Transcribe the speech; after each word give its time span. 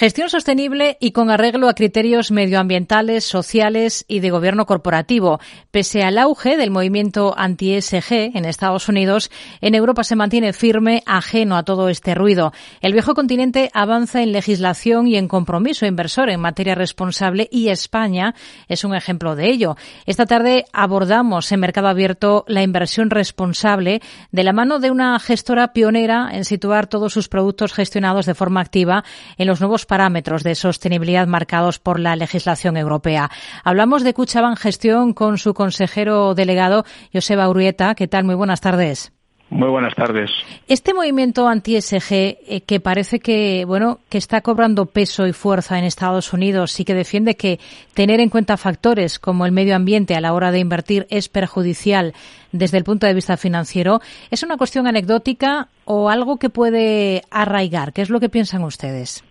Gestión 0.00 0.30
sostenible 0.30 0.96
y 0.98 1.12
con 1.12 1.28
arreglo 1.28 1.68
a 1.68 1.74
criterios 1.74 2.30
medioambientales, 2.30 3.22
sociales 3.22 4.06
y 4.08 4.20
de 4.20 4.30
gobierno 4.30 4.64
corporativo. 4.64 5.40
Pese 5.70 6.02
al 6.02 6.16
auge 6.16 6.56
del 6.56 6.70
movimiento 6.70 7.34
anti-SG 7.36 8.34
en 8.34 8.46
Estados 8.46 8.88
Unidos, 8.88 9.30
en 9.60 9.74
Europa 9.74 10.02
se 10.02 10.16
mantiene 10.16 10.54
firme, 10.54 11.02
ajeno 11.04 11.54
a 11.54 11.64
todo 11.64 11.90
este 11.90 12.14
ruido. 12.14 12.54
El 12.80 12.94
viejo 12.94 13.12
continente 13.12 13.70
avanza 13.74 14.22
en 14.22 14.32
legislación 14.32 15.06
y 15.06 15.16
en 15.16 15.28
compromiso 15.28 15.84
inversor 15.84 16.30
en 16.30 16.40
materia 16.40 16.74
responsable 16.74 17.46
y 17.52 17.68
España 17.68 18.34
es 18.68 18.84
un 18.84 18.94
ejemplo 18.94 19.36
de 19.36 19.50
ello. 19.50 19.76
Esta 20.06 20.24
tarde 20.24 20.64
abordamos 20.72 21.52
en 21.52 21.60
Mercado 21.60 21.88
Abierto 21.88 22.46
la 22.48 22.62
inversión 22.62 23.10
responsable 23.10 24.00
de 24.32 24.44
la 24.44 24.54
mano 24.54 24.78
de 24.78 24.90
una 24.90 25.18
gestora 25.18 25.74
pionera 25.74 26.30
en 26.32 26.46
situar 26.46 26.86
todos 26.86 27.12
sus 27.12 27.28
productos 27.28 27.74
gestionados 27.74 28.24
de 28.24 28.34
forma 28.34 28.62
activa 28.62 29.04
en 29.36 29.46
los 29.46 29.60
nuevos 29.60 29.89
parámetros 29.90 30.44
de 30.44 30.54
sostenibilidad 30.54 31.26
marcados 31.26 31.80
por 31.80 31.98
la 31.98 32.14
legislación 32.14 32.76
europea. 32.76 33.28
Hablamos 33.64 34.04
de 34.04 34.14
Cuchaban 34.14 34.54
Gestión 34.54 35.14
con 35.14 35.36
su 35.36 35.52
consejero 35.52 36.36
delegado, 36.36 36.84
Joseba 37.12 37.48
Urrieta. 37.48 37.96
¿Qué 37.96 38.06
tal? 38.06 38.22
Muy 38.22 38.36
buenas 38.36 38.60
tardes. 38.60 39.12
Muy 39.50 39.68
buenas 39.68 39.96
tardes. 39.96 40.30
Este 40.68 40.94
movimiento 40.94 41.48
anti-SG 41.48 42.12
eh, 42.12 42.62
que 42.64 42.78
parece 42.78 43.18
que, 43.18 43.64
bueno, 43.64 43.98
que 44.08 44.18
está 44.18 44.42
cobrando 44.42 44.86
peso 44.86 45.26
y 45.26 45.32
fuerza 45.32 45.76
en 45.76 45.84
Estados 45.84 46.32
Unidos 46.32 46.78
y 46.78 46.84
que 46.84 46.94
defiende 46.94 47.34
que 47.34 47.58
tener 47.92 48.20
en 48.20 48.28
cuenta 48.28 48.56
factores 48.56 49.18
como 49.18 49.44
el 49.44 49.50
medio 49.50 49.74
ambiente 49.74 50.14
a 50.14 50.20
la 50.20 50.34
hora 50.34 50.52
de 50.52 50.60
invertir 50.60 51.08
es 51.10 51.28
perjudicial 51.28 52.14
desde 52.52 52.78
el 52.78 52.84
punto 52.84 53.08
de 53.08 53.14
vista 53.14 53.36
financiero, 53.36 54.00
¿es 54.30 54.44
una 54.44 54.56
cuestión 54.56 54.86
anecdótica 54.86 55.66
o 55.84 56.10
algo 56.10 56.36
que 56.36 56.48
puede 56.48 57.22
arraigar? 57.32 57.92
¿Qué 57.92 58.02
es 58.02 58.10
lo 58.10 58.20
que 58.20 58.28
piensan 58.28 58.62
ustedes? 58.62 59.24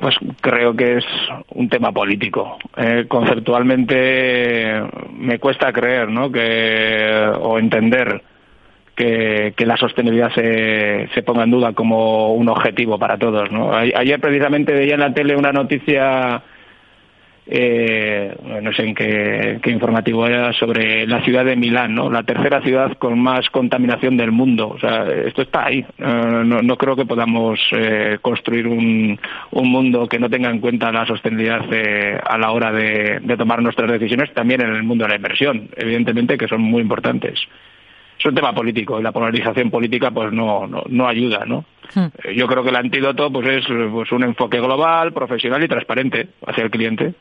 Pues 0.00 0.16
creo 0.40 0.74
que 0.74 0.98
es 0.98 1.04
un 1.50 1.68
tema 1.68 1.92
político. 1.92 2.58
Eh, 2.76 3.06
conceptualmente 3.08 4.82
me 5.16 5.38
cuesta 5.38 5.72
creer, 5.72 6.08
¿no? 6.08 6.30
Que 6.30 7.32
o 7.40 7.58
entender 7.58 8.22
que, 8.94 9.54
la 9.58 9.76
sostenibilidad 9.76 10.32
se, 10.34 11.08
se, 11.14 11.22
ponga 11.22 11.44
en 11.44 11.50
duda 11.50 11.72
como 11.72 12.34
un 12.34 12.48
objetivo 12.48 12.98
para 12.98 13.18
todos, 13.18 13.50
¿no? 13.50 13.74
Ayer 13.74 14.20
precisamente 14.20 14.72
veía 14.72 14.94
en 14.94 15.00
la 15.00 15.14
tele 15.14 15.36
una 15.36 15.52
noticia 15.52 16.42
eh, 17.46 18.34
no 18.62 18.72
sé 18.72 18.84
en 18.84 18.94
qué, 18.94 19.70
informativo 19.70 20.26
era, 20.26 20.52
sobre 20.54 21.06
la 21.06 21.22
ciudad 21.22 21.44
de 21.44 21.56
Milán, 21.56 21.94
¿no? 21.94 22.10
La 22.10 22.22
tercera 22.22 22.62
ciudad 22.62 22.96
con 22.98 23.18
más 23.18 23.50
contaminación 23.50 24.16
del 24.16 24.32
mundo. 24.32 24.68
O 24.68 24.78
sea, 24.78 25.04
esto 25.04 25.42
está 25.42 25.66
ahí. 25.66 25.84
Eh, 25.98 26.42
no, 26.44 26.76
creo 26.76 26.96
que 26.96 27.04
podamos 27.04 27.60
eh, 27.72 28.18
construir 28.22 28.66
un, 28.66 29.18
un, 29.50 29.68
mundo 29.68 30.08
que 30.08 30.18
no 30.18 30.30
tenga 30.30 30.50
en 30.50 30.60
cuenta 30.60 30.90
la 30.90 31.06
sostenibilidad 31.06 31.64
eh, 31.70 32.18
a 32.24 32.38
la 32.38 32.50
hora 32.52 32.72
de, 32.72 33.20
tomar 33.36 33.60
nuestras 33.60 33.90
decisiones, 33.90 34.32
también 34.32 34.62
en 34.62 34.74
el 34.74 34.82
mundo 34.82 35.04
de 35.04 35.10
la 35.10 35.16
inversión, 35.16 35.68
evidentemente, 35.76 36.38
que 36.38 36.48
son 36.48 36.62
muy 36.62 36.80
importantes. 36.80 37.38
Es 38.18 38.24
un 38.24 38.34
tema 38.34 38.54
político 38.54 38.98
y 38.98 39.02
la 39.02 39.12
polarización 39.12 39.70
política 39.70 40.10
pues 40.10 40.32
no, 40.32 40.66
no, 40.66 40.84
no 40.88 41.08
ayuda, 41.08 41.44
¿no? 41.44 41.64
Hmm. 41.94 42.06
Yo 42.34 42.46
creo 42.46 42.62
que 42.62 42.70
el 42.70 42.76
antídoto 42.76 43.30
pues 43.30 43.46
es 43.48 43.66
pues, 43.92 44.12
un 44.12 44.22
enfoque 44.22 44.60
global, 44.60 45.12
profesional 45.12 45.62
y 45.62 45.68
transparente 45.68 46.28
hacia 46.46 46.64
el 46.64 46.70
cliente. 46.70 47.14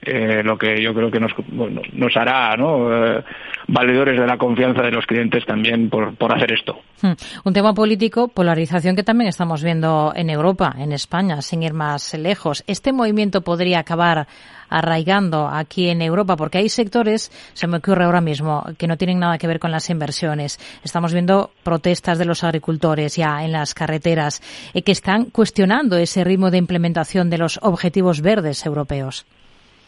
Eh, 0.00 0.42
lo 0.44 0.56
que 0.56 0.80
yo 0.80 0.94
creo 0.94 1.10
que 1.10 1.18
nos, 1.18 2.16
hará 2.16 2.56
¿no? 2.56 2.88
Eh, 2.94 3.24
valedores 3.66 4.18
de 4.18 4.26
la 4.26 4.38
confianza 4.38 4.80
de 4.80 4.92
los 4.92 5.04
clientes 5.06 5.44
también 5.44 5.90
por, 5.90 6.14
por 6.14 6.32
hacer 6.34 6.52
esto. 6.52 6.78
Hmm. 7.02 7.12
Un 7.44 7.52
tema 7.52 7.74
político, 7.74 8.28
polarización 8.28 8.94
que 8.94 9.02
también 9.02 9.28
estamos 9.28 9.62
viendo 9.62 10.12
en 10.14 10.30
Europa, 10.30 10.74
en 10.78 10.92
España, 10.92 11.42
sin 11.42 11.64
ir 11.64 11.74
más 11.74 12.14
lejos. 12.14 12.62
¿Este 12.68 12.92
movimiento 12.92 13.40
podría 13.40 13.80
acabar 13.80 14.28
arraigando 14.70 15.48
aquí 15.48 15.88
en 15.88 16.00
Europa? 16.00 16.36
Porque 16.36 16.58
hay 16.58 16.68
sectores, 16.68 17.32
se 17.54 17.66
me 17.66 17.78
ocurre 17.78 18.04
ahora 18.04 18.20
mismo, 18.20 18.64
que 18.78 18.86
no 18.86 18.96
tienen 18.96 19.18
nada 19.18 19.36
que 19.36 19.48
ver 19.48 19.58
con 19.58 19.72
las 19.72 19.90
inversiones. 19.90 20.60
Estamos 20.84 21.12
viendo 21.12 21.50
protestas 21.64 22.18
de 22.18 22.24
los 22.24 22.44
agricultores 22.44 23.16
ya 23.16 23.44
en 23.44 23.50
las 23.50 23.74
carreteras 23.74 24.40
eh, 24.74 24.82
que 24.82 24.92
están 24.92 25.24
cuestionando 25.26 25.96
ese 25.96 26.22
ritmo 26.22 26.52
de 26.52 26.58
implementación 26.58 27.30
de 27.30 27.38
los 27.38 27.58
objetivos 27.62 28.22
verdes 28.22 28.64
europeos 28.64 29.26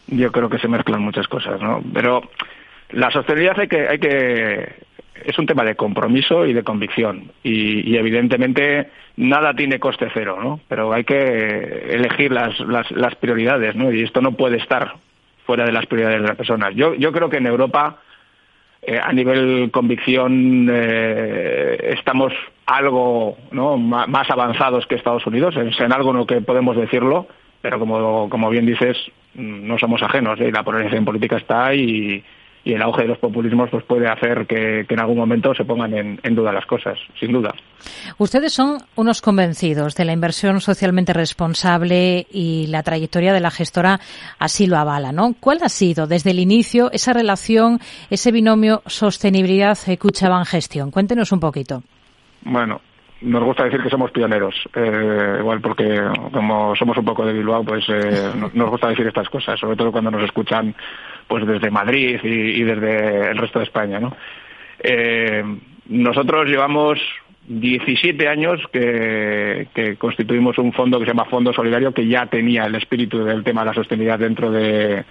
yo 0.07 0.31
creo 0.31 0.49
que 0.49 0.59
se 0.59 0.67
mezclan 0.67 1.01
muchas 1.01 1.27
cosas, 1.27 1.61
¿no? 1.61 1.81
Pero 1.93 2.21
la 2.91 3.11
sostenibilidad 3.11 3.59
hay 3.59 3.67
que, 3.67 3.87
hay 3.87 3.99
que 3.99 4.75
es 5.25 5.37
un 5.37 5.45
tema 5.45 5.63
de 5.63 5.75
compromiso 5.75 6.45
y 6.45 6.53
de 6.53 6.63
convicción 6.63 7.31
y, 7.43 7.95
evidentemente 7.95 8.89
nada 9.17 9.53
tiene 9.53 9.79
coste 9.79 10.09
cero, 10.13 10.39
¿no? 10.41 10.59
Pero 10.67 10.93
hay 10.93 11.03
que 11.03 11.89
elegir 11.91 12.31
las, 12.31 12.59
las, 12.59 13.15
prioridades, 13.15 13.75
¿no? 13.75 13.91
Y 13.91 14.03
esto 14.03 14.21
no 14.21 14.33
puede 14.33 14.57
estar 14.57 14.93
fuera 15.45 15.65
de 15.65 15.71
las 15.71 15.85
prioridades 15.85 16.21
de 16.21 16.27
las 16.27 16.37
personas. 16.37 16.73
Yo, 16.75 16.95
yo 16.95 17.11
creo 17.11 17.29
que 17.29 17.37
en 17.37 17.47
Europa 17.47 17.99
eh, 18.81 18.99
a 19.01 19.13
nivel 19.13 19.69
convicción 19.71 20.67
eh, 20.71 21.93
estamos 21.95 22.33
algo 22.65 23.37
¿no? 23.51 23.77
más 23.77 24.29
avanzados 24.29 24.87
que 24.87 24.95
Estados 24.95 25.27
Unidos, 25.27 25.55
en 25.55 25.91
algo 25.91 26.11
en 26.11 26.17
lo 26.17 26.25
que 26.25 26.41
podemos 26.41 26.75
decirlo, 26.77 27.27
pero 27.61 27.79
como, 27.79 28.29
como 28.29 28.49
bien 28.49 28.65
dices, 28.65 28.97
no 29.35 29.77
somos 29.77 30.01
ajenos, 30.03 30.39
¿eh? 30.39 30.51
la 30.51 30.63
polarización 30.63 31.05
política 31.05 31.37
está 31.37 31.73
y, 31.73 32.23
y 32.63 32.73
el 32.73 32.81
auge 32.81 33.03
de 33.03 33.07
los 33.07 33.17
populismos 33.17 33.69
pues 33.69 33.83
puede 33.85 34.07
hacer 34.07 34.45
que, 34.45 34.85
en 34.87 34.99
algún 34.99 35.17
momento 35.17 35.53
se 35.55 35.65
pongan 35.65 35.93
en, 35.93 36.35
duda 36.35 36.51
las 36.51 36.65
cosas, 36.65 36.97
sin 37.19 37.31
duda. 37.31 37.53
Ustedes 38.17 38.53
son 38.53 38.77
unos 38.95 39.21
convencidos 39.21 39.95
de 39.95 40.05
la 40.05 40.13
inversión 40.13 40.61
socialmente 40.61 41.13
responsable 41.13 42.27
y 42.31 42.67
la 42.67 42.83
trayectoria 42.83 43.33
de 43.33 43.39
la 43.39 43.51
gestora 43.51 43.99
así 44.37 44.67
lo 44.67 44.77
avala, 44.77 45.11
¿no? 45.11 45.35
¿Cuál 45.39 45.59
ha 45.63 45.69
sido 45.69 46.07
desde 46.07 46.31
el 46.31 46.39
inicio 46.39 46.91
esa 46.91 47.13
relación, 47.13 47.79
ese 48.09 48.31
binomio 48.31 48.83
sostenibilidad 48.85 49.77
Cuchaban 49.99 50.45
gestión? 50.45 50.91
Cuéntenos 50.91 51.31
un 51.31 51.39
poquito. 51.39 51.83
Bueno, 52.43 52.81
nos 53.21 53.43
gusta 53.43 53.65
decir 53.65 53.81
que 53.81 53.89
somos 53.89 54.11
pioneros, 54.11 54.55
eh, 54.75 55.37
igual 55.39 55.61
porque 55.61 56.01
como 56.31 56.75
somos 56.75 56.97
un 56.97 57.05
poco 57.05 57.25
de 57.25 57.33
Bilbao, 57.33 57.63
pues 57.63 57.85
eh, 57.89 58.31
nos 58.53 58.69
gusta 58.69 58.89
decir 58.89 59.07
estas 59.07 59.29
cosas, 59.29 59.59
sobre 59.59 59.75
todo 59.75 59.91
cuando 59.91 60.11
nos 60.11 60.23
escuchan 60.23 60.75
pues 61.27 61.45
desde 61.45 61.71
Madrid 61.71 62.19
y, 62.23 62.63
desde 62.63 63.31
el 63.31 63.37
resto 63.37 63.59
de 63.59 63.65
España, 63.65 63.99
¿no? 63.99 64.15
Eh, 64.79 65.43
nosotros 65.87 66.47
llevamos 66.47 66.99
17 67.47 68.27
años 68.27 68.59
que, 68.71 69.67
que, 69.73 69.95
constituimos 69.95 70.57
un 70.57 70.73
fondo 70.73 70.99
que 70.99 71.05
se 71.05 71.11
llama 71.11 71.25
Fondo 71.25 71.53
Solidario 71.53 71.93
que 71.93 72.07
ya 72.07 72.25
tenía 72.25 72.65
el 72.65 72.75
espíritu 72.75 73.23
del 73.23 73.43
tema 73.43 73.61
de 73.61 73.67
la 73.67 73.73
sostenibilidad 73.73 74.19
dentro 74.19 74.51
de, 74.51 75.05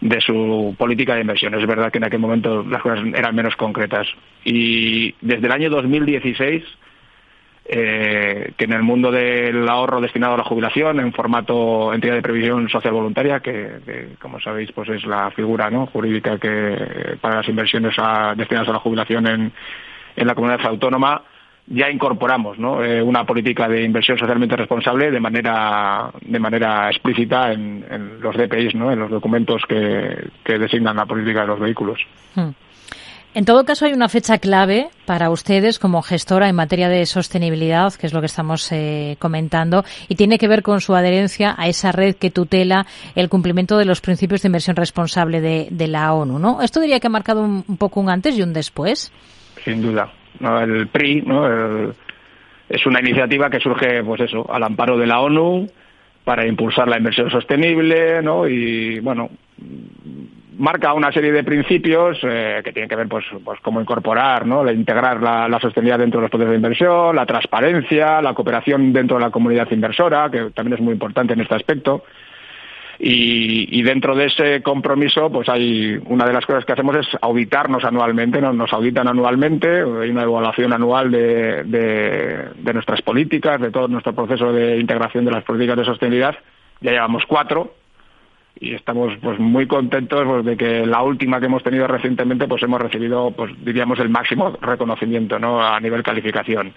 de 0.00 0.20
su 0.20 0.74
política 0.78 1.14
de 1.14 1.22
inversión. 1.22 1.54
Es 1.54 1.66
verdad 1.66 1.90
que 1.90 1.98
en 1.98 2.04
aquel 2.04 2.20
momento 2.20 2.62
las 2.62 2.82
cosas 2.82 3.04
eran 3.14 3.34
menos 3.34 3.56
concretas. 3.56 4.06
Y 4.44 5.14
desde 5.20 5.46
el 5.46 5.52
año 5.52 5.70
2016 5.70 6.62
eh, 7.70 8.52
que 8.56 8.64
en 8.64 8.72
el 8.72 8.82
mundo 8.82 9.10
del 9.10 9.68
ahorro 9.68 10.00
destinado 10.00 10.34
a 10.34 10.38
la 10.38 10.44
jubilación, 10.44 11.00
en 11.00 11.12
formato 11.12 11.92
entidad 11.92 12.14
de 12.14 12.22
previsión 12.22 12.68
social 12.70 12.94
voluntaria, 12.94 13.40
que, 13.40 14.16
como 14.18 14.40
sabéis 14.40 14.72
pues 14.72 14.88
es 14.88 15.04
la 15.04 15.30
figura 15.32 15.70
jurídica 15.92 16.38
que 16.38 17.18
para 17.20 17.36
las 17.36 17.48
inversiones 17.48 17.94
destinadas 18.36 18.68
a 18.68 18.72
la 18.72 18.78
jubilación 18.78 19.26
en, 19.26 19.52
en 20.16 20.26
la 20.26 20.34
comunidad 20.34 20.66
autónoma, 20.66 21.22
ya 21.66 21.90
incorporamos. 21.90 22.56
Eh, 22.58 23.02
una 23.02 23.24
política 23.24 23.68
de 23.68 23.82
inversión 23.82 24.18
socialmente 24.18 24.56
responsable 24.56 25.10
de 25.10 25.20
manera 25.20 26.10
de 26.20 26.38
manera 26.38 26.88
explícita 26.88 27.52
en, 27.52 27.84
los 28.20 28.36
DPIs, 28.36 28.74
¿no? 28.74 28.90
en 28.90 28.98
los 28.98 29.10
documentos 29.10 29.62
que, 29.68 30.28
que 30.42 30.58
designan 30.58 30.96
la 30.96 31.06
política 31.06 31.42
de 31.42 31.46
los 31.46 31.60
vehículos. 31.60 32.00
Hmm. 32.34 32.50
En 33.38 33.44
todo 33.44 33.64
caso, 33.64 33.86
hay 33.86 33.92
una 33.92 34.08
fecha 34.08 34.38
clave 34.38 34.88
para 35.06 35.30
ustedes 35.30 35.78
como 35.78 36.02
gestora 36.02 36.48
en 36.48 36.56
materia 36.56 36.88
de 36.88 37.06
sostenibilidad, 37.06 37.94
que 37.94 38.08
es 38.08 38.12
lo 38.12 38.18
que 38.18 38.26
estamos 38.26 38.72
eh, 38.72 39.14
comentando, 39.20 39.84
y 40.08 40.16
tiene 40.16 40.38
que 40.38 40.48
ver 40.48 40.64
con 40.64 40.80
su 40.80 40.92
adherencia 40.96 41.54
a 41.56 41.68
esa 41.68 41.92
red 41.92 42.16
que 42.16 42.32
tutela 42.32 42.84
el 43.14 43.28
cumplimiento 43.28 43.78
de 43.78 43.84
los 43.84 44.00
principios 44.00 44.42
de 44.42 44.48
inversión 44.48 44.74
responsable 44.74 45.40
de, 45.40 45.86
la 45.86 46.14
ONU, 46.14 46.40
¿no? 46.40 46.62
Esto 46.62 46.80
diría 46.80 46.98
que 46.98 47.06
ha 47.06 47.10
marcado 47.10 47.42
un, 47.42 47.62
poco 47.78 48.00
un 48.00 48.10
antes 48.10 48.36
y 48.36 48.42
un 48.42 48.52
después. 48.52 49.12
Sin 49.64 49.82
duda. 49.82 50.12
El 50.40 50.88
PRI, 50.88 51.24
es 52.68 52.86
una 52.86 52.98
iniciativa 52.98 53.48
que 53.48 53.60
surge, 53.60 54.02
pues 54.02 54.20
eso, 54.22 54.52
al 54.52 54.64
amparo 54.64 54.98
de 54.98 55.06
la 55.06 55.20
ONU 55.20 55.68
para 56.24 56.44
impulsar 56.44 56.88
la 56.88 56.98
inversión 56.98 57.30
sostenible, 57.30 58.20
¿no? 58.20 58.48
Y 58.48 58.98
bueno, 58.98 59.30
marca 60.58 60.92
una 60.92 61.12
serie 61.12 61.32
de 61.32 61.44
principios 61.44 62.18
eh, 62.22 62.60
que 62.62 62.72
tienen 62.72 62.88
que 62.88 62.96
ver 62.96 63.08
pues, 63.08 63.24
pues 63.44 63.60
cómo 63.60 63.80
incorporar, 63.80 64.46
¿no? 64.46 64.70
integrar 64.70 65.22
la, 65.22 65.48
la, 65.48 65.60
sostenibilidad 65.60 65.98
dentro 65.98 66.20
de 66.20 66.22
los 66.22 66.30
procesos 66.30 66.50
de 66.50 66.56
inversión, 66.56 67.16
la 67.16 67.26
transparencia, 67.26 68.20
la 68.20 68.34
cooperación 68.34 68.92
dentro 68.92 69.16
de 69.16 69.24
la 69.24 69.30
comunidad 69.30 69.70
inversora, 69.70 70.30
que 70.30 70.50
también 70.50 70.74
es 70.74 70.80
muy 70.80 70.92
importante 70.92 71.32
en 71.32 71.40
este 71.40 71.54
aspecto. 71.54 72.04
Y, 73.00 73.80
dentro 73.82 74.16
de 74.16 74.26
ese 74.26 74.60
compromiso, 74.60 75.30
pues 75.30 75.48
hay 75.48 76.00
una 76.06 76.26
de 76.26 76.32
las 76.32 76.44
cosas 76.44 76.64
que 76.64 76.72
hacemos 76.72 76.96
es 76.96 77.06
auditarnos 77.20 77.84
anualmente, 77.84 78.40
¿no? 78.40 78.52
nos 78.52 78.72
auditan 78.72 79.06
anualmente, 79.06 79.68
hay 79.68 80.10
una 80.10 80.24
evaluación 80.24 80.72
anual 80.72 81.12
de, 81.12 81.62
de, 81.62 82.74
nuestras 82.74 83.00
políticas, 83.02 83.60
de 83.60 83.70
todo 83.70 83.86
nuestro 83.86 84.14
proceso 84.14 84.52
de 84.52 84.78
integración 84.78 85.24
de 85.24 85.30
las 85.30 85.44
políticas 85.44 85.76
de 85.76 85.84
sostenibilidad. 85.84 86.34
Ya 86.80 86.90
llevamos 86.90 87.22
cuatro 87.26 87.72
y 88.60 88.74
estamos 88.74 89.12
pues 89.22 89.38
muy 89.38 89.66
contentos 89.66 90.24
pues, 90.24 90.44
de 90.44 90.56
que 90.56 90.86
la 90.86 91.02
última 91.02 91.40
que 91.40 91.46
hemos 91.46 91.62
tenido 91.62 91.86
recientemente 91.86 92.48
pues 92.48 92.62
hemos 92.62 92.80
recibido 92.80 93.30
pues 93.30 93.52
diríamos 93.64 93.98
el 94.00 94.08
máximo 94.08 94.56
reconocimiento 94.60 95.38
no 95.38 95.62
a 95.62 95.78
nivel 95.80 96.02
calificación 96.02 96.72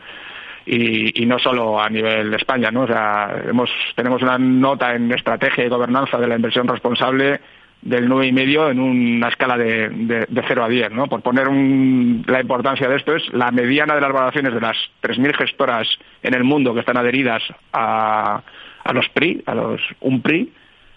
y, 0.65 1.25
no 1.25 1.39
solo 1.39 1.81
a 1.81 1.89
nivel 1.89 2.29
de 2.29 2.37
España, 2.37 2.71
¿no? 2.71 2.81
O 2.81 2.87
sea, 2.87 3.43
hemos, 3.47 3.69
tenemos 3.95 4.21
una 4.21 4.37
nota 4.37 4.93
en 4.93 5.11
estrategia 5.11 5.65
y 5.65 5.69
gobernanza 5.69 6.17
de 6.17 6.27
la 6.27 6.35
inversión 6.35 6.67
responsable 6.67 7.39
del 7.81 8.07
nueve 8.07 8.27
y 8.27 8.31
medio 8.31 8.69
en 8.69 8.79
una 8.79 9.29
escala 9.29 9.57
de, 9.57 9.89
de, 9.89 10.25
de 10.29 10.43
0 10.47 10.63
a 10.63 10.69
10, 10.69 10.91
¿no? 10.91 11.07
Por 11.07 11.21
poner 11.21 11.47
la 11.47 12.41
importancia 12.41 12.87
de 12.87 12.95
esto 12.95 13.15
es 13.15 13.23
la 13.33 13.49
mediana 13.49 13.95
de 13.95 14.01
las 14.01 14.13
valoraciones 14.13 14.53
de 14.53 14.61
las 14.61 14.77
3.000 15.01 15.35
gestoras 15.35 15.87
en 16.21 16.35
el 16.35 16.43
mundo 16.43 16.75
que 16.75 16.81
están 16.81 16.97
adheridas 16.97 17.41
a, 17.73 18.43
a 18.83 18.93
los 18.93 19.09
PRI, 19.09 19.41
a 19.47 19.55
los 19.55 19.81
UNPRI, 19.99 20.51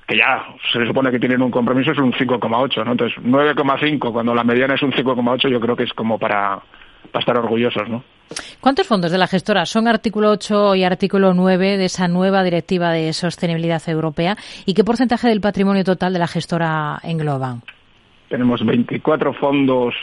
que 0.06 0.16
ya 0.16 0.44
se 0.72 0.86
supone 0.86 1.10
que 1.10 1.18
tienen 1.18 1.42
un 1.42 1.50
compromiso, 1.50 1.92
es 1.92 1.98
un 1.98 2.12
5,8, 2.12 2.84
¿no? 2.84 2.92
Entonces, 2.92 3.18
9,5 3.22 4.12
cuando 4.12 4.34
la 4.34 4.44
mediana 4.44 4.74
es 4.74 4.82
un 4.82 4.92
5,8 4.92 5.48
yo 5.48 5.60
creo 5.60 5.76
que 5.76 5.84
es 5.84 5.92
como 5.92 6.18
para, 6.18 6.60
para 7.10 7.20
estar 7.20 7.38
orgullosos, 7.38 7.88
¿no? 7.88 8.04
¿Cuántos 8.60 8.86
fondos 8.86 9.12
de 9.12 9.18
la 9.18 9.26
gestora 9.26 9.66
son 9.66 9.86
artículo 9.86 10.30
8 10.30 10.74
y 10.74 10.84
artículo 10.84 11.34
9 11.34 11.76
de 11.76 11.84
esa 11.84 12.08
nueva 12.08 12.42
directiva 12.42 12.90
de 12.90 13.12
sostenibilidad 13.12 13.82
europea? 13.88 14.36
¿Y 14.66 14.74
qué 14.74 14.84
porcentaje 14.84 15.28
del 15.28 15.40
patrimonio 15.40 15.84
total 15.84 16.12
de 16.12 16.18
la 16.18 16.26
gestora 16.26 16.98
engloban? 17.02 17.62
Tenemos 18.28 18.64
24 18.64 19.34
fondos 19.34 19.94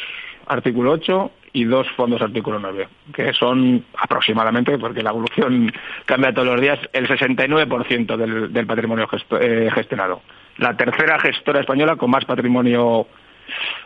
artículo 0.47 0.92
8 0.92 1.31
y 1.53 1.65
dos 1.65 1.88
fondos 1.98 2.21
artículo 2.21 2.59
9, 2.59 2.88
que 3.13 3.33
son 3.33 3.83
aproximadamente, 3.98 4.77
porque 4.77 5.03
la 5.03 5.09
evolución 5.09 5.71
cambia 6.06 6.33
todos 6.33 6.48
los 6.48 6.62
días, 6.62 6.80
el 6.94 7.07
69% 7.07 8.15
del, 8.15 8.53
del 8.53 8.65
patrimonio 8.65 9.07
eh, 9.39 9.69
gestionado. 9.74 10.21
La 10.57 10.75
tercera 10.77 11.19
gestora 11.19 11.59
española 11.59 11.95
con 11.95 12.09
más 12.09 12.25
patrimonio 12.25 13.07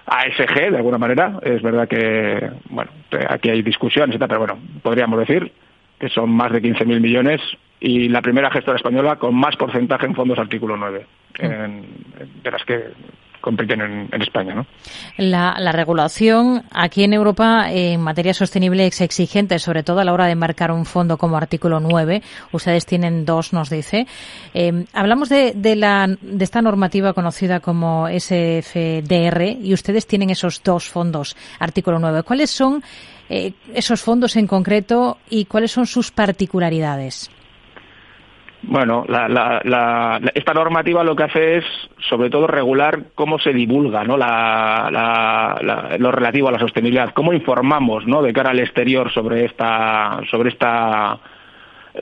ASG, 0.06 0.72
de 0.72 0.78
alguna 0.78 0.98
manera. 0.98 1.40
Es 1.42 1.62
verdad 1.62 1.88
que, 1.88 2.52
bueno, 2.70 2.92
aquí 3.30 3.50
hay 3.50 3.62
discusiones, 3.62 4.18
pero 4.20 4.40
bueno, 4.40 4.58
podríamos 4.82 5.20
decir 5.20 5.52
que 6.00 6.10
son 6.10 6.30
más 6.30 6.52
de 6.52 6.62
15.000 6.62 7.00
millones 7.00 7.42
y 7.80 8.10
la 8.10 8.22
primera 8.22 8.52
gestora 8.52 8.78
española 8.78 9.18
con 9.18 9.36
más 9.36 9.56
porcentaje 9.56 10.06
en 10.06 10.16
fondos 10.16 10.40
artículo 10.40 10.76
9, 10.78 11.06
de 11.40 12.52
las 12.52 12.64
que 12.66 12.84
compiten 13.46 13.80
en, 13.80 14.22
España. 14.22 14.56
¿no? 14.56 14.66
La, 15.18 15.72
regulación 15.72 16.64
aquí 16.72 17.04
en 17.04 17.14
Europa 17.14 17.72
en 17.72 18.02
materia 18.02 18.34
sostenible 18.34 18.88
es 18.88 19.00
exigente, 19.02 19.60
sobre 19.60 19.84
todo 19.84 20.00
a 20.00 20.04
la 20.04 20.14
hora 20.14 20.26
de 20.26 20.34
marcar 20.34 20.72
un 20.72 20.86
fondo 20.86 21.18
como 21.18 21.38
artículo 21.38 21.80
9. 21.80 22.24
Ustedes 22.52 22.88
tienen 22.88 23.24
dos, 23.24 23.54
nos 23.54 23.70
dice. 23.70 24.08
Eh, 24.56 24.86
hablamos 24.94 25.30
de, 25.30 25.54
de, 25.56 25.76
la, 25.76 26.08
de 26.08 26.44
esta 26.44 26.64
normativa 26.64 27.14
conocida 27.14 27.60
como 27.60 28.08
SFDR 28.10 29.44
y 29.62 29.74
ustedes 29.74 30.08
tienen 30.08 30.32
esos 30.32 30.64
dos 30.64 30.90
fondos, 30.90 31.38
artículo 31.60 32.00
9. 32.00 32.24
¿Cuáles 32.24 32.50
son 32.50 32.84
eh, 33.30 33.54
esos 33.76 34.02
fondos 34.02 34.36
en 34.38 34.48
concreto 34.48 35.20
y 35.30 35.46
cuáles 35.46 35.72
son 35.72 35.86
sus 35.86 36.10
particularidades? 36.10 37.30
Bueno, 38.68 39.06
esta 40.34 40.54
normativa 40.54 41.04
lo 41.04 41.16
que 41.16 41.24
hace 41.24 41.58
es, 41.58 41.66
sobre 42.10 42.30
todo, 42.30 42.48
regular 42.48 43.06
cómo 43.14 43.38
se 43.38 43.54
divulga 43.54 44.04
¿no? 44.04 44.18
lo 44.18 46.12
relativo 46.12 46.48
a 46.48 46.52
la 46.52 46.60
sostenibilidad, 46.60 47.14
cómo 47.14 47.34
informamos 47.34 48.08
¿no? 48.08 48.24
de 48.24 48.34
cara 48.34 48.52
al 48.52 48.60
exterior 48.60 49.12
sobre 49.12 49.46
esta, 49.46 50.20
sobre 50.32 50.50
esta 50.50 51.20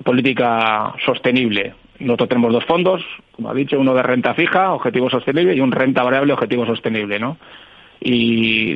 política 0.06 0.94
sostenible. 1.06 1.74
Nosotros 2.00 2.30
tenemos 2.30 2.54
dos 2.54 2.66
fondos, 2.66 3.04
como 3.36 3.50
ha 3.50 3.54
dicho, 3.54 3.80
uno 3.80 3.94
de 3.94 4.04
renta 4.04 4.34
fija, 4.34 4.74
objetivo 4.74 5.10
sostenible, 5.10 5.56
y 5.56 5.60
un 5.60 5.72
renta 5.72 6.02
variable, 6.04 6.34
objetivo 6.34 6.66
sostenible. 6.66 7.20
¿no? 7.20 7.38
y 8.06 8.74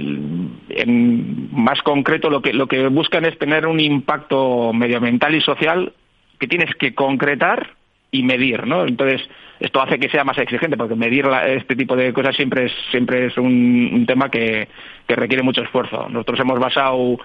en 0.69 1.49
más 1.51 1.81
concreto 1.81 2.29
lo 2.29 2.41
que 2.41 2.53
lo 2.53 2.67
que 2.67 2.87
buscan 2.87 3.25
es 3.25 3.37
tener 3.37 3.67
un 3.67 3.81
impacto 3.81 4.71
medioambiental 4.71 5.35
y 5.35 5.41
social 5.41 5.91
que 6.39 6.47
tienes 6.47 6.73
que 6.75 6.95
concretar 6.95 7.76
y 8.11 8.23
medir, 8.23 8.65
¿no? 8.65 8.85
Entonces, 8.85 9.21
esto 9.59 9.81
hace 9.81 9.99
que 9.99 10.09
sea 10.09 10.23
más 10.23 10.37
exigente, 10.37 10.77
porque 10.77 10.95
medir 10.95 11.25
este 11.47 11.75
tipo 11.75 11.95
de 11.95 12.13
cosas 12.13 12.35
siempre 12.35 12.65
es, 12.65 12.71
siempre 12.91 13.27
es 13.27 13.37
un, 13.37 14.05
tema 14.07 14.29
que, 14.29 14.67
requiere 15.07 15.43
mucho 15.43 15.61
esfuerzo. 15.61 16.07
Nosotros 16.09 16.39
hemos 16.39 16.59
basado, 16.59 17.17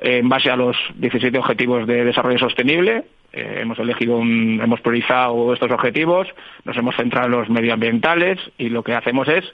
en 0.00 0.28
base 0.28 0.50
a 0.50 0.56
los 0.56 0.76
17 0.96 1.38
Objetivos 1.38 1.86
de 1.86 2.04
Desarrollo 2.04 2.38
Sostenible, 2.38 3.04
eh, 3.32 3.58
hemos 3.60 3.78
elegido, 3.78 4.20
hemos 4.20 4.80
priorizado 4.80 5.52
estos 5.52 5.70
objetivos, 5.70 6.28
nos 6.64 6.76
hemos 6.76 6.96
centrado 6.96 7.26
en 7.26 7.32
los 7.32 7.48
medioambientales 7.50 8.38
y 8.58 8.68
lo 8.68 8.82
que 8.82 8.94
hacemos 8.94 9.28
es 9.28 9.44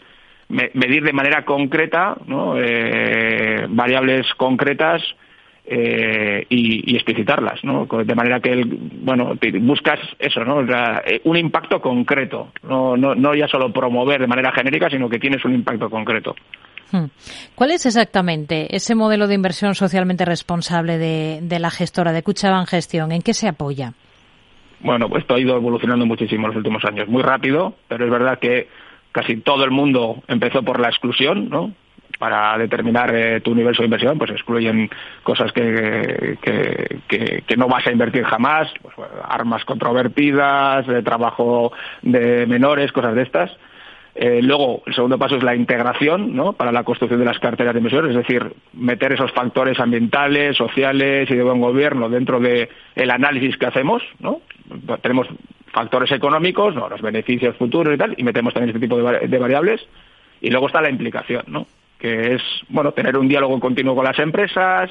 medir 0.49 1.03
de 1.05 1.13
manera 1.13 1.45
concreta, 1.45 2.17
¿no? 2.27 2.55
Eh, 2.59 3.67
variables 3.69 4.27
concretas 4.35 5.03
eh, 5.67 6.45
y, 6.49 6.95
explicitarlas, 6.95 7.65
¿no? 7.65 7.87
De 7.87 8.15
manera 8.15 8.41
que, 8.41 8.63
bueno, 8.67 9.33
buscas 9.61 9.99
eso, 10.19 10.45
¿no? 10.45 10.61
Eh, 10.61 11.21
un 11.25 11.37
impacto 11.37 11.81
concreto, 11.81 12.53
no, 12.63 12.97
no, 12.97 13.15
no 13.15 13.35
ya 13.35 13.49
solo 13.49 13.73
promover 13.73 14.21
de 14.21 14.27
manera 14.27 14.53
genérica, 14.53 14.91
sino 14.91 15.09
que 15.09 15.19
tienes 15.19 15.45
un 15.45 15.55
impacto 15.55 15.89
concreto. 15.89 16.35
Hmm. 16.93 17.07
¿Cuál 17.55 17.73
es 17.73 17.87
exactamente 17.87 18.77
ese 18.77 18.95
modelo 18.95 19.27
de 19.27 19.35
inversión 19.35 19.75
socialmente 19.75 20.25
responsable 20.25 20.99
de, 20.99 21.41
de 21.43 21.59
la 21.59 21.71
gestora 21.71 22.13
de 22.13 22.23
Cuchaban 22.23 22.67
Gestión? 22.67 23.11
¿En 23.11 23.23
qué 23.23 23.33
se 23.33 23.49
apoya? 23.49 23.95
Bueno, 24.81 25.09
pues 25.09 25.23
esto 25.23 25.35
ha 25.35 25.41
ido 25.41 25.57
evolucionando 25.57 26.05
muchísimo 26.05 26.43
en 26.43 26.49
los 26.49 26.57
últimos 26.59 26.85
años, 26.85 27.09
muy 27.09 27.23
rápido, 27.23 27.75
pero 27.89 28.05
es 28.05 28.11
verdad 28.11 28.39
que 28.39 28.69
casi 29.13 29.39
todo 29.39 29.65
el 29.65 29.71
mundo 29.71 30.23
empezó 30.29 30.63
por 30.63 30.79
la 30.79 30.89
exclusión, 30.89 31.49
¿no? 31.49 31.73
Para 32.25 32.57
determinar 32.57 33.15
eh, 33.15 33.43
tu 33.43 33.51
universo 33.51 33.83
de 33.83 33.89
inversión, 33.89 34.17
pues 34.17 34.31
excluyen 34.31 34.89
cosas 35.23 35.53
que, 35.53 36.39
que, 36.41 37.57
no 37.59 37.69
vas 37.69 37.87
a 37.87 37.93
invertir 37.93 38.25
jamás, 38.25 38.73
pues, 38.81 38.95
armas 39.29 39.63
controvertidas, 39.67 40.87
trabajo 41.05 41.71
de 42.01 42.47
menores, 42.47 42.93
cosas 42.93 43.15
de 43.15 43.25
estas. 43.25 43.51
Eh, 44.15 44.41
luego, 44.41 44.83
el 44.87 44.95
segundo 44.95 45.19
paso 45.19 45.37
es 45.37 45.43
la 45.43 45.55
integración 45.55 46.35
¿no? 46.35 46.55
para 46.55 46.73
la 46.73 46.83
construcción 46.83 47.21
de 47.21 47.27
las 47.27 47.39
carteras 47.39 47.75
de 47.75 47.81
inversión, 47.81 48.09
es 48.09 48.17
decir, 48.17 48.55
meter 48.73 49.13
esos 49.13 49.31
factores 49.33 49.79
ambientales, 49.79 50.57
sociales 50.57 51.31
y 51.31 51.35
de 51.35 51.43
buen 51.43 51.61
gobierno 51.61 52.09
dentro 52.09 52.41
del 52.41 52.71
el 52.95 53.11
análisis 53.11 53.59
que 53.59 53.67
hacemos. 53.67 54.03
¿no? 54.19 54.41
Tenemos 55.03 55.29
factores 55.75 56.11
económicos, 56.11 56.75
¿no? 56.75 56.89
los 56.89 57.03
beneficios 57.03 57.55
futuros 57.59 57.95
y 57.95 57.99
tal, 57.99 58.15
y 58.17 58.23
metemos 58.23 58.55
también 58.55 58.75
este 58.75 58.81
tipo 58.81 58.97
de 58.97 59.39
variables. 59.39 59.87
Y 60.41 60.49
luego 60.49 60.69
está 60.69 60.81
la 60.81 60.91
implicación, 60.91 61.45
¿no? 61.49 61.67
Que 61.99 62.35
es 62.35 62.43
bueno 62.69 62.93
tener 62.93 63.17
un 63.17 63.29
diálogo 63.29 63.59
continuo 63.61 63.95
con 63.95 64.05
las 64.05 64.19
empresas, 64.19 64.91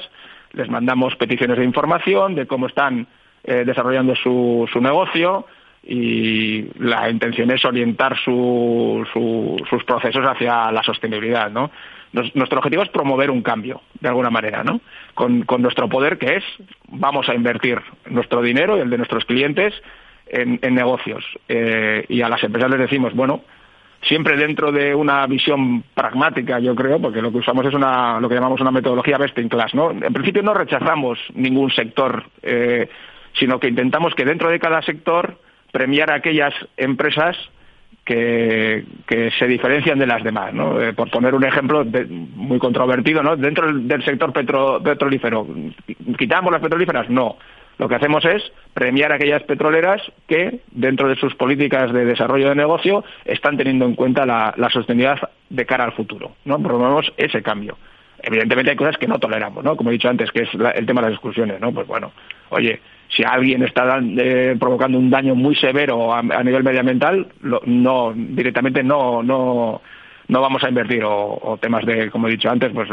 les 0.52 0.68
mandamos 0.68 1.16
peticiones 1.16 1.58
de 1.58 1.64
información 1.64 2.34
de 2.34 2.46
cómo 2.46 2.66
están 2.66 3.06
eh, 3.44 3.64
desarrollando 3.66 4.14
su, 4.14 4.68
su 4.72 4.80
negocio 4.80 5.46
y 5.86 6.66
la 6.78 7.10
intención 7.10 7.50
es 7.50 7.64
orientar 7.64 8.16
sus 8.18 9.06
procesos 9.84 10.24
hacia 10.24 10.72
la 10.72 10.82
sostenibilidad, 10.82 11.50
¿no? 11.50 11.70
nuestro 12.34 12.58
objetivo 12.58 12.82
es 12.82 12.88
promover 12.90 13.30
un 13.30 13.42
cambio, 13.42 13.82
de 14.00 14.08
alguna 14.08 14.30
manera, 14.30 14.62
¿no? 14.62 14.80
Con, 15.14 15.44
nuestro 15.58 15.88
poder 15.88 16.16
que 16.16 16.36
es, 16.36 16.44
vamos 16.88 17.28
a 17.28 17.34
invertir 17.34 17.80
nuestro 18.06 18.40
dinero 18.40 18.76
y 18.76 18.80
el 18.80 18.90
de 18.90 18.98
nuestros 18.98 19.24
clientes 19.24 19.74
en, 20.28 20.60
negocios. 20.74 21.24
Eh, 21.48 22.04
y 22.08 22.22
a 22.22 22.28
las 22.28 22.42
empresas 22.44 22.70
les 22.70 22.80
decimos, 22.80 23.14
bueno, 23.14 23.42
siempre 24.06 24.36
dentro 24.36 24.70
de 24.72 24.94
una 24.94 25.26
visión 25.26 25.82
pragmática, 25.94 26.58
yo 26.58 26.74
creo, 26.74 27.00
porque 27.00 27.22
lo 27.22 27.30
que 27.30 27.38
usamos 27.38 27.66
es 27.66 27.74
una, 27.74 28.20
lo 28.20 28.28
que 28.28 28.34
llamamos 28.34 28.60
una 28.60 28.70
metodología 28.70 29.18
best 29.18 29.38
in 29.38 29.48
class, 29.48 29.74
¿no? 29.74 29.90
En 29.90 30.12
principio 30.12 30.42
no 30.42 30.54
rechazamos 30.54 31.18
ningún 31.34 31.70
sector, 31.70 32.24
eh, 32.42 32.88
sino 33.38 33.58
que 33.58 33.68
intentamos 33.68 34.14
que 34.14 34.24
dentro 34.24 34.50
de 34.50 34.60
cada 34.60 34.82
sector 34.82 35.38
premiar 35.72 36.10
a 36.10 36.16
aquellas 36.16 36.54
empresas 36.76 37.36
que, 38.04 38.84
se 39.38 39.46
diferencian 39.46 39.98
de 39.98 40.06
las 40.06 40.22
demás, 40.22 40.52
¿no? 40.52 40.80
Eh, 40.80 40.92
por 40.92 41.10
poner 41.10 41.34
un 41.34 41.44
ejemplo 41.44 41.84
muy 42.36 42.58
controvertido, 42.58 43.22
¿no? 43.22 43.36
Dentro 43.36 43.72
del, 43.72 44.04
sector 44.04 44.32
petrolífero, 44.32 45.46
¿quitamos 46.18 46.52
las 46.52 46.60
petrolíferas? 46.60 47.08
No 47.08 47.36
lo 47.78 47.88
que 47.88 47.94
hacemos 47.94 48.24
es 48.24 48.42
premiar 48.72 49.12
a 49.12 49.16
aquellas 49.16 49.42
petroleras 49.42 50.00
que, 50.26 50.60
dentro 50.70 51.08
de 51.08 51.16
sus 51.16 51.34
políticas 51.34 51.92
de 51.92 52.04
desarrollo 52.04 52.50
de 52.50 52.54
negocio, 52.54 53.04
están 53.24 53.56
teniendo 53.56 53.84
en 53.84 53.94
cuenta 53.94 54.26
la, 54.26 54.54
sostenibilidad 54.70 55.30
de 55.50 55.66
cara 55.66 55.84
al 55.84 55.92
futuro. 55.92 56.32
¿no? 56.44 56.60
Promovemos 56.60 57.12
ese 57.16 57.42
cambio. 57.42 57.76
Evidentemente 58.22 58.70
hay 58.70 58.76
cosas 58.76 58.96
que 58.96 59.06
no 59.06 59.18
toleramos, 59.18 59.62
¿no? 59.62 59.76
Como 59.76 59.90
he 59.90 59.94
dicho 59.94 60.08
antes, 60.08 60.30
que 60.32 60.42
es 60.42 60.48
el 60.54 60.86
tema 60.86 61.02
de 61.02 61.08
las 61.08 61.16
exclusiones, 61.16 61.60
¿no? 61.60 61.72
Pues 61.72 61.86
bueno, 61.86 62.10
oye, 62.48 62.80
si 63.08 63.22
alguien 63.22 63.62
está 63.62 64.00
eh, 64.00 64.56
provocando 64.58 64.98
un 64.98 65.10
daño 65.10 65.34
muy 65.34 65.54
severo 65.56 66.14
a, 66.14 66.22
nivel 66.22 66.64
medioambiental, 66.64 67.26
no 67.66 68.12
directamente 68.14 68.82
no 68.82 69.22
no 69.22 69.82
no 70.28 70.40
vamos 70.40 70.64
a 70.64 70.68
invertir 70.68 71.02
o, 71.04 71.58
temas 71.60 71.84
de 71.84 72.10
como 72.10 72.28
he 72.28 72.32
dicho 72.32 72.50
antes 72.50 72.72
pues 72.72 72.88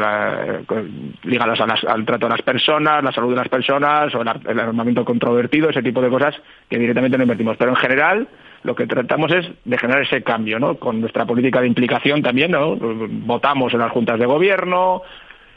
ligados 1.23 1.59
al 1.61 2.05
trato 2.05 2.27
de 2.27 2.31
las 2.31 2.41
personas 2.41 3.03
la 3.03 3.11
salud 3.11 3.29
de 3.29 3.37
las 3.37 3.49
personas 3.49 4.13
o 4.15 4.21
el, 4.21 4.59
armamento 4.59 5.05
controvertido 5.05 5.69
ese 5.69 5.83
tipo 5.83 6.01
de 6.01 6.09
cosas 6.09 6.35
que 6.69 6.77
directamente 6.77 7.17
no 7.17 7.23
invertimos. 7.23 7.57
Pero 7.57 7.71
en 7.71 7.77
general 7.77 8.27
lo 8.63 8.75
que 8.75 8.87
tratamos 8.87 9.31
es 9.31 9.49
de 9.65 9.77
generar 9.77 10.03
ese 10.03 10.23
cambio 10.23 10.59
no 10.59 10.75
con 10.75 11.01
nuestra 11.01 11.25
política 11.25 11.61
de 11.61 11.67
implicación 11.67 12.21
también 12.21 12.51
no 12.51 12.75
votamos 12.75 13.73
en 13.73 13.79
las 13.79 13.91
juntas 13.91 14.19
de 14.19 14.25
gobierno 14.25 15.01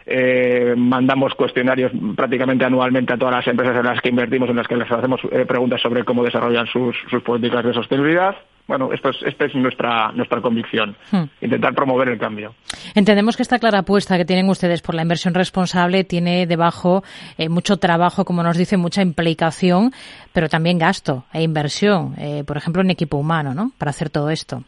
eh, 0.07 0.75
mandamos 0.77 1.35
cuestionarios 1.35 1.91
prácticamente 2.15 2.65
anualmente 2.65 3.15
a 3.15 3.17
todas 3.17 3.35
las 3.35 3.47
empresas 3.47 3.77
en 3.77 3.87
las 3.87 4.01
que 4.03 4.11
invertimos, 4.11 4.51
en 4.51 4.57
las 4.57 4.69
que 4.69 4.77
les 4.77 4.91
hacemos 4.91 5.21
eh, 5.33 5.47
preguntas 5.47 5.81
sobre 5.81 6.05
cómo 6.05 6.23
desarrollan 6.23 6.67
sus, 6.67 6.95
políticas 7.25 7.65
de 7.65 7.73
sostenibilidad. 7.73 8.37
Bueno, 8.67 8.93
esto 8.93 9.11
es, 9.11 9.17
esta 9.27 9.45
es 9.45 9.55
nuestra, 9.55 10.11
nuestra 10.13 10.41
convicción, 10.41 10.97
hmm. 11.13 11.25
intentar 11.43 11.75
promover 11.75 12.09
el 12.09 12.19
cambio. 12.19 12.55
Entendemos 12.95 13.37
que 13.37 13.43
esta 13.43 13.59
clara 13.59 13.81
apuesta 13.81 14.17
que 14.17 14.25
tienen 14.25 14.49
ustedes 14.49 14.81
por 14.81 14.95
la 14.95 15.03
inversión 15.03 15.35
responsable 15.35 16.05
tiene 16.05 16.47
debajo 16.47 17.03
eh, 17.37 17.51
mucho 17.51 17.77
trabajo, 17.77 18.25
como 18.25 18.43
nos 18.43 18.57
dice, 18.57 18.79
mucha 18.79 19.03
implicación, 19.03 19.93
pero 20.33 20.49
también 20.49 20.79
gasto 20.79 21.25
e 21.33 21.43
inversión, 21.43 22.15
eh, 22.19 22.43
por 22.47 22.57
ejemplo, 22.57 22.81
en 22.81 22.91
equipo 22.91 23.19
humano, 23.19 23.53
¿no? 23.53 23.73
Para 23.77 23.91
hacer 23.91 24.09
todo 24.09 24.31
esto. 24.31 24.63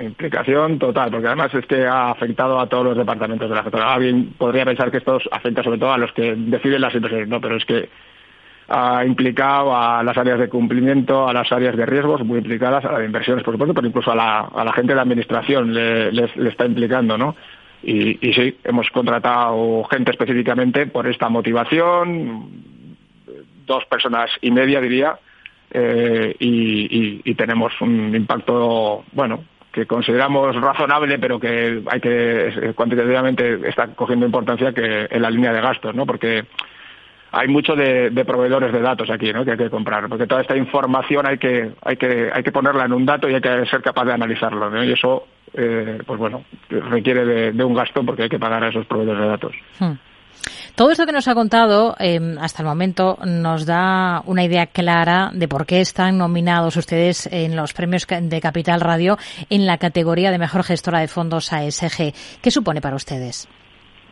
Implicación 0.00 0.78
total, 0.78 1.10
porque 1.10 1.26
además 1.26 1.52
es 1.54 1.66
que 1.66 1.86
ha 1.86 2.10
afectado 2.10 2.60
a 2.60 2.68
todos 2.68 2.86
los 2.86 2.96
departamentos 2.96 3.48
de 3.48 3.54
la 3.54 3.62
sector. 3.62 3.82
Alguien 3.82 4.32
podría 4.38 4.64
pensar 4.64 4.90
que 4.90 4.98
esto 4.98 5.18
afecta 5.30 5.62
sobre 5.62 5.78
todo 5.78 5.92
a 5.92 5.98
los 5.98 6.12
que 6.12 6.34
deciden 6.36 6.80
las 6.80 6.94
inversiones, 6.94 7.28
no, 7.28 7.40
pero 7.40 7.56
es 7.56 7.64
que 7.64 7.88
ha 8.68 9.04
implicado 9.04 9.74
a 9.74 10.02
las 10.02 10.16
áreas 10.16 10.38
de 10.38 10.48
cumplimiento, 10.48 11.26
a 11.26 11.32
las 11.32 11.50
áreas 11.50 11.76
de 11.76 11.86
riesgos 11.86 12.22
muy 12.24 12.38
implicadas, 12.38 12.84
a 12.84 12.92
las 12.92 13.04
inversiones, 13.04 13.42
por 13.42 13.54
supuesto, 13.54 13.74
pero 13.74 13.86
incluso 13.86 14.12
a 14.12 14.14
la, 14.14 14.40
a 14.40 14.64
la 14.64 14.72
gente 14.72 14.92
de 14.92 14.96
la 14.96 15.02
administración 15.02 15.72
le, 15.72 16.12
le, 16.12 16.48
está 16.48 16.66
implicando, 16.66 17.16
¿no? 17.16 17.34
Y, 17.82 18.28
y, 18.28 18.32
sí, 18.34 18.58
hemos 18.64 18.90
contratado 18.90 19.84
gente 19.84 20.10
específicamente 20.10 20.86
por 20.86 21.06
esta 21.06 21.28
motivación, 21.28 22.48
dos 23.66 23.84
personas 23.86 24.30
y 24.42 24.50
media, 24.50 24.80
diría, 24.80 25.18
eh, 25.70 26.34
y, 26.38 27.22
y 27.24 27.34
tenemos 27.34 27.72
un 27.80 28.14
impacto, 28.14 29.04
bueno, 29.12 29.44
que 29.72 29.86
consideramos 29.86 30.56
razonable, 30.56 31.18
pero 31.18 31.38
que 31.38 31.82
hay 31.86 32.00
que 32.00 32.48
eh, 32.48 32.72
cuantitativamente 32.74 33.68
está 33.68 33.86
cogiendo 33.88 34.26
importancia 34.26 34.72
que 34.72 35.06
en 35.10 35.22
la 35.22 35.30
línea 35.30 35.52
de 35.52 35.60
gastos, 35.60 35.94
¿no? 35.94 36.04
Porque 36.04 36.44
hay 37.32 37.48
mucho 37.48 37.74
de, 37.74 38.10
proveedores 38.26 38.72
de 38.72 38.80
datos 38.80 39.10
aquí, 39.10 39.32
¿no? 39.32 39.44
Que 39.44 39.52
hay 39.52 39.56
que 39.56 39.70
comprar, 39.70 40.08
porque 40.08 40.26
toda 40.26 40.40
esta 40.40 40.56
información 40.56 41.26
hay 41.26 41.38
que 41.38 41.72
hay 41.82 41.96
que 41.96 42.30
hay 42.32 42.42
que 42.42 42.52
ponerla 42.52 42.84
en 42.84 42.92
un 42.92 43.04
dato 43.04 43.28
y 43.28 43.34
hay 43.34 43.40
que 43.40 43.66
ser 43.66 43.82
capaz 43.82 44.04
de 44.06 44.12
analizarlo. 44.12 44.84
Y 44.84 44.92
eso, 44.92 45.26
eh, 45.54 45.98
pues 46.06 46.18
bueno, 46.18 46.44
requiere 46.68 47.52
de, 47.52 47.64
un 47.64 47.74
gasto 47.74 48.04
porque 48.04 48.24
hay 48.24 48.28
que 48.28 48.38
pagar 48.38 48.64
a 48.64 48.68
esos 48.68 48.86
proveedores 48.86 49.22
de 49.22 49.28
datos. 49.28 49.54
Hmm. 49.78 49.92
Todo 50.74 50.92
esto 50.92 51.06
que 51.06 51.12
nos 51.12 51.26
ha 51.26 51.34
contado 51.34 51.96
em, 51.98 52.38
hasta 52.38 52.62
el 52.62 52.68
momento 52.68 53.18
nos 53.24 53.66
da 53.66 54.22
una 54.26 54.44
idea 54.44 54.66
clara 54.66 55.30
de 55.34 55.48
por 55.48 55.66
qué 55.66 55.80
están 55.80 56.16
nominados 56.16 56.76
ustedes 56.76 57.28
en 57.32 57.56
los 57.56 57.72
premios 57.72 58.06
de 58.06 58.40
Capital 58.40 58.80
Radio 58.80 59.18
en 59.50 59.66
la 59.66 59.78
categoría 59.78 60.30
de 60.30 60.38
mejor 60.38 60.62
gestora 60.62 61.00
de 61.00 61.08
fondos 61.08 61.52
ASG. 61.52 62.14
¿Qué 62.40 62.50
supone 62.52 62.80
para 62.80 62.94
ustedes? 62.94 63.48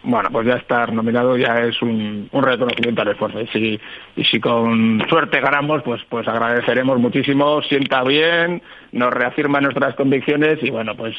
Bueno, 0.07 0.29
pues 0.31 0.47
ya 0.47 0.55
estar 0.55 0.93
nominado 0.93 1.37
ya 1.37 1.55
es 1.57 1.83
un, 1.83 2.31
reconocimiento 2.33 3.03
al 3.03 3.09
esfuerzo. 3.09 3.41
Y 3.41 3.47
si, 3.49 3.81
y 4.17 4.25
si 4.25 4.41
con 4.41 5.05
suerte 5.09 5.41
ganamos, 5.41 5.83
pues, 5.83 6.01
pues 6.09 6.27
agradeceremos 6.29 6.99
muchísimo, 6.99 7.61
sienta 7.63 8.03
bien, 8.05 8.63
nos 8.93 9.13
reafirma 9.13 9.61
nuestras 9.61 9.95
convicciones 9.97 10.63
y 10.63 10.71
bueno, 10.71 10.95
pues 10.97 11.17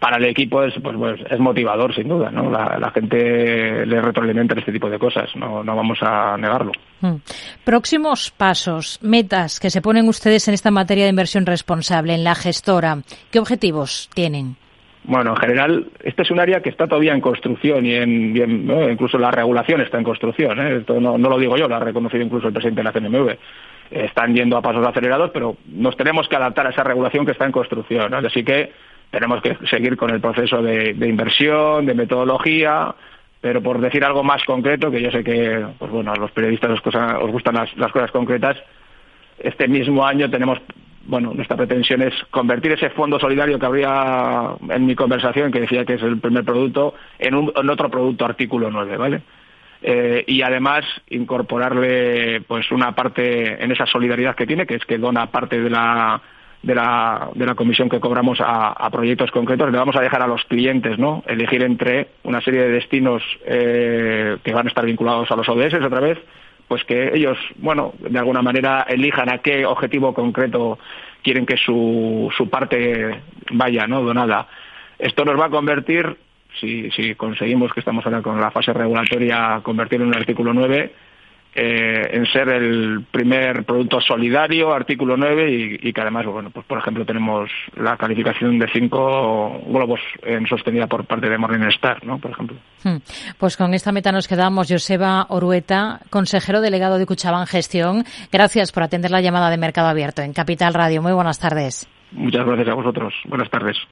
para 0.00 0.16
el 0.16 0.24
equipo 0.24 0.64
es 0.64 0.74
pues, 0.82 0.96
pues, 0.96 1.20
es 1.30 1.38
motivador 1.38 1.94
sin 1.94 2.08
duda 2.08 2.28
no 2.28 2.50
la, 2.50 2.90
gente 2.92 3.86
le 3.86 4.02
retroalimenta 4.02 4.58
este 4.58 4.72
tipo 4.72 4.90
de 4.90 4.98
cosas 4.98 5.30
no, 5.36 5.62
no 5.62 5.76
vamos 5.76 5.98
a 6.02 6.36
negarlo. 6.36 6.72
Mm. 7.00 7.14
próximos 7.64 8.32
pasos 8.32 8.98
metas 9.00 9.60
que 9.60 9.70
se 9.70 9.80
ponen 9.80 10.08
ustedes 10.08 10.48
en 10.48 10.54
esta 10.54 10.72
materia 10.72 11.04
de 11.04 11.10
inversión 11.10 11.46
responsable 11.46 12.14
en 12.14 12.24
la 12.24 12.34
gestora. 12.34 12.98
Qué 13.30 13.38
objetivos 13.38 14.10
tienen 14.12 14.56
bueno, 15.06 15.30
en 15.30 15.36
general, 15.36 15.86
este 16.02 16.22
es 16.22 16.30
un 16.30 16.40
área 16.40 16.60
que 16.60 16.70
está 16.70 16.86
todavía 16.86 17.14
en 17.14 17.20
construcción 17.20 17.86
y 17.86 17.94
en, 17.94 18.36
incluso 18.90 19.18
la 19.18 19.30
regulación 19.30 19.80
está 19.80 19.98
en 19.98 20.04
construcción. 20.04 20.58
¿eh? 20.60 20.76
Esto 20.78 21.00
no, 21.00 21.16
no, 21.16 21.28
lo 21.28 21.38
digo 21.38 21.56
yo, 21.56 21.68
lo 21.68 21.76
ha 21.76 21.80
reconocido 21.80 22.24
incluso 22.24 22.48
el 22.48 22.52
presidente 22.52 22.80
de 22.80 22.84
la 22.84 22.92
CNMV. 22.92 23.36
Están 23.90 24.34
yendo 24.34 24.56
a 24.56 24.62
pasos 24.62 24.86
acelerados, 24.86 25.30
pero 25.32 25.56
nos 25.66 25.96
tenemos 25.96 26.28
que 26.28 26.36
adaptar 26.36 26.66
a 26.66 26.70
esa 26.70 26.82
regulación 26.82 27.24
que 27.24 27.32
está 27.32 27.46
en 27.46 27.52
construcción. 27.52 28.12
Así 28.14 28.42
que 28.42 28.72
tenemos 29.10 29.40
que 29.42 29.56
seguir 29.70 29.96
con 29.96 30.10
el 30.10 30.20
proceso 30.20 30.62
de, 30.62 30.90
inversión, 30.90 31.86
de 31.86 31.94
metodología, 31.94 32.94
pero 33.40 33.62
por 33.62 33.80
decir 33.80 34.04
algo 34.04 34.24
más 34.24 34.42
concreto, 34.44 34.90
que 34.90 35.00
yo 35.00 35.10
sé 35.10 35.22
que 35.22 35.64
pues 35.78 35.90
bueno, 35.90 36.12
a 36.12 36.16
los 36.16 36.30
periodistas 36.32 36.70
os, 36.70 37.30
gustan 37.30 37.54
las, 37.54 37.92
cosas 37.92 38.10
concretas, 38.10 38.56
este 39.38 39.68
mismo 39.68 40.04
año 40.04 40.28
tenemos, 40.30 40.58
bueno, 41.06 41.32
nuestra 41.34 41.56
pretensión 41.56 42.02
es 42.02 42.14
convertir 42.30 42.72
ese 42.72 42.90
fondo 42.90 43.18
solidario 43.18 43.58
que 43.58 43.66
habría 43.66 44.54
en 44.68 44.86
mi 44.86 44.94
conversación, 44.94 45.52
que 45.52 45.60
decía 45.60 45.84
que 45.84 45.94
es 45.94 46.02
el 46.02 46.18
primer 46.18 46.44
producto, 46.44 46.94
en, 47.18 47.34
un, 47.34 47.52
en 47.54 47.70
otro 47.70 47.90
producto 47.90 48.24
artículo 48.24 48.70
9, 48.70 48.96
¿vale? 48.96 49.22
Eh, 49.82 50.24
y 50.26 50.42
además 50.42 50.84
incorporarle 51.10 52.40
pues 52.42 52.70
una 52.72 52.94
parte 52.94 53.62
en 53.62 53.70
esa 53.70 53.86
solidaridad 53.86 54.34
que 54.34 54.46
tiene, 54.46 54.66
que 54.66 54.76
es 54.76 54.84
que 54.84 54.98
dona 54.98 55.26
parte 55.26 55.60
de 55.60 55.70
la 55.70 56.20
de 56.62 56.74
la, 56.74 57.28
de 57.34 57.46
la 57.46 57.54
comisión 57.54 57.88
que 57.88 58.00
cobramos 58.00 58.38
a, 58.40 58.90
proyectos 58.90 59.30
concretos, 59.30 59.70
le 59.70 59.78
vamos 59.78 59.94
a 59.94 60.00
dejar 60.00 60.22
a 60.22 60.26
los 60.26 60.42
clientes 60.46 60.98
¿no? 60.98 61.22
elegir 61.26 61.62
entre 61.62 62.08
una 62.24 62.40
serie 62.40 62.62
de 62.62 62.70
destinos 62.70 63.22
eh, 63.44 64.38
que 64.42 64.52
van 64.52 64.66
a 64.66 64.70
estar 64.70 64.84
vinculados 64.84 65.30
a 65.30 65.36
los 65.36 65.48
ODS 65.48 65.74
otra 65.74 66.00
vez, 66.00 66.18
pues 66.68 66.84
que 66.84 67.14
ellos, 67.14 67.38
bueno, 67.56 67.94
de 67.98 68.18
alguna 68.18 68.42
manera 68.42 68.86
elijan 68.88 69.32
a 69.32 69.38
qué 69.38 69.64
objetivo 69.64 70.12
concreto 70.12 70.78
quieren 71.22 71.46
que 71.46 71.56
su, 71.56 72.32
su 72.36 72.48
parte 72.48 73.22
vaya 73.52 73.86
¿no? 73.86 74.02
donada. 74.02 74.48
Esto 74.98 75.24
nos 75.24 75.38
va 75.38 75.46
a 75.46 75.50
convertir, 75.50 76.16
si, 76.60 76.90
si 76.90 77.14
conseguimos 77.14 77.72
que 77.72 77.80
estamos 77.80 78.04
ahora 78.06 78.22
con 78.22 78.40
la 78.40 78.50
fase 78.50 78.72
regulatoria, 78.72 79.60
convertir 79.62 80.00
en 80.00 80.08
un 80.08 80.16
artículo 80.16 80.52
9, 80.52 80.92
eh, 81.58 82.10
en 82.12 82.26
ser 82.26 82.50
el 82.50 83.02
primer 83.10 83.64
producto 83.64 83.98
solidario, 83.98 84.74
artículo 84.74 85.16
9, 85.16 85.78
y, 85.80 85.92
que 85.92 86.00
además, 86.02 86.26
bueno, 86.26 86.50
pues 86.50 86.66
por 86.66 86.78
ejemplo 86.78 87.06
tenemos 87.06 87.50
la 87.76 87.96
calificación 87.96 88.58
de 88.58 88.68
cinco 88.70 89.58
globos 89.66 90.00
en 90.22 90.46
sostenida 90.46 90.86
por 90.86 91.06
parte 91.06 91.30
de 91.30 91.38
Morningstar, 91.38 92.04
¿no? 92.04 92.18
Por 92.18 92.32
ejemplo. 92.32 92.58
Hmm. 92.84 92.96
Pues 93.38 93.56
con 93.56 93.72
esta 93.72 93.90
meta 93.90 94.12
nos 94.12 94.28
quedamos. 94.28 94.70
Joseba 94.70 95.24
Orueta, 95.30 96.00
consejero 96.10 96.60
delegado 96.60 96.98
de 96.98 97.06
Cuchabán 97.06 97.46
Gestión. 97.46 98.04
Gracias 98.30 98.70
por 98.70 98.82
atender 98.82 99.10
la 99.10 99.22
llamada 99.22 99.48
de 99.48 99.56
Mercado 99.56 99.88
Abierto 99.88 100.20
en 100.20 100.34
Capital 100.34 100.74
Radio. 100.74 101.00
Muy 101.00 101.12
buenas 101.12 101.38
tardes. 101.38 101.88
Muchas 102.12 102.44
gracias 102.44 102.68
a 102.68 102.74
vosotros. 102.74 103.14
Buenas 103.24 103.48
tardes. 103.48 103.76